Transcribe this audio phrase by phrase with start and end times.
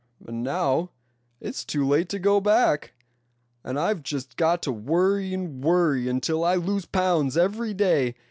[0.25, 0.89] And now,
[1.39, 2.93] it's too late to go back,
[3.63, 8.15] and I've just got to worry and worry until I lose pounds every day.